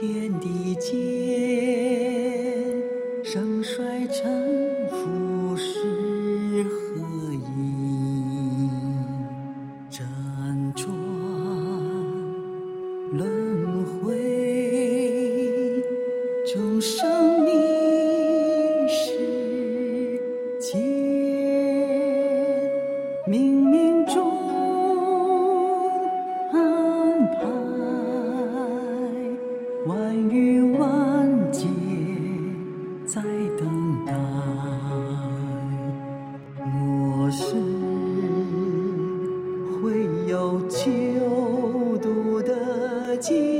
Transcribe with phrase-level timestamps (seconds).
[0.00, 0.94] 天地间，
[3.24, 7.02] 盛衰沉浮是何
[7.34, 7.42] 意？
[9.90, 10.04] 辗
[10.72, 10.88] 转
[13.10, 14.14] 轮回，
[16.46, 17.50] 众生逆
[18.86, 19.02] 世
[20.60, 20.80] 间，
[23.26, 24.27] 冥冥中。
[33.18, 33.24] 在
[33.58, 34.12] 等待
[36.64, 37.54] 末世
[39.82, 43.57] 会有救度的。